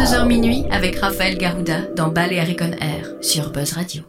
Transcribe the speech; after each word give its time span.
22h 0.00 0.26
minuit 0.26 0.64
avec 0.70 0.98
Raphaël 0.98 1.36
Garouda 1.36 1.82
dans 1.94 2.08
Balearic 2.08 2.62
on 2.62 2.72
Air 2.72 3.06
sur 3.20 3.50
Buzz 3.50 3.74
Radio. 3.74 4.02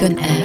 Balearic 0.00 0.18
on 0.18 0.24
Air 0.24 0.39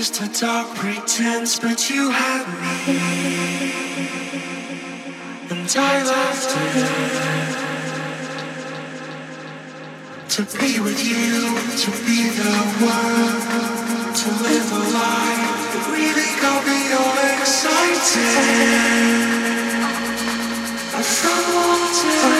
just 0.00 0.22
a 0.22 0.28
dark 0.40 0.66
pretense, 0.76 1.58
but 1.58 1.90
you 1.90 2.10
had 2.10 2.46
me, 2.86 2.96
and 5.50 5.76
I 5.76 6.02
loved 6.12 6.52
it. 6.56 6.88
To 10.36 10.42
be 10.58 10.80
with 10.80 11.00
you, 11.04 11.52
to 11.84 11.90
be 12.06 12.30
the 12.40 12.54
one, 12.80 13.40
to 14.20 14.28
live 14.46 14.68
a 14.72 14.82
life 15.00 15.64
that 15.72 15.84
really 15.92 16.30
got 16.40 16.60
me 16.64 16.80
all 17.00 17.18
excited. 17.36 18.40
I 20.96 21.02
felt 21.02 22.39